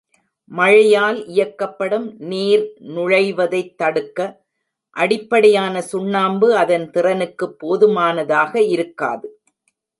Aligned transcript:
மழையால் 0.51 1.19
இயக்கப்படும் 1.27 2.07
நீர் 2.29 2.63
நுழைவதைத் 2.95 3.75
தடுக்க 3.75 4.19
அடிப்படையான 4.95 5.75
சுண்ணாம்பு 5.91 6.47
அதன் 6.55 6.87
திறனுக்கு 6.91 7.47
போதுமானதாக 7.59 8.53
இருக்காது 8.69 9.27